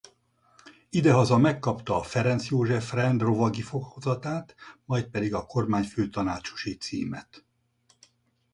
[0.89, 7.45] Idehaza megkapta a Ferenc József-rend lovagi fokozatát majd pedig a kormányfőtanácsosi címet.